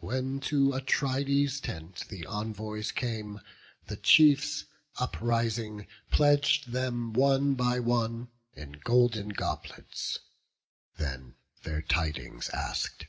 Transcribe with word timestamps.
When 0.00 0.40
to 0.40 0.74
Atrides' 0.74 1.58
tent 1.58 2.06
the 2.10 2.26
envoys 2.26 2.92
came, 2.92 3.40
The 3.86 3.96
chiefs, 3.96 4.66
uprising, 4.98 5.86
pledg'd 6.10 6.70
them 6.70 7.14
one 7.14 7.54
by 7.54 7.80
one 7.80 8.28
In 8.52 8.72
golden 8.72 9.30
goblets; 9.30 10.18
then 10.98 11.36
their 11.62 11.80
tidings 11.80 12.50
ask'd. 12.50 13.06